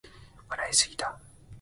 [0.49, 1.19] 笑いすぎた